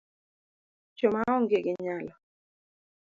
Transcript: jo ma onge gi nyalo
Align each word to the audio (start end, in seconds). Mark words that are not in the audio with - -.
jo 0.97 1.07
ma 1.13 1.21
onge 1.35 1.57
gi 1.65 1.73
nyalo 1.83 2.13